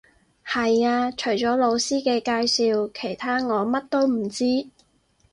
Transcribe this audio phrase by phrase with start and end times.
[0.43, 2.41] 係呀，除咗老師嘅介
[2.73, 4.65] 紹，其他我乜都唔知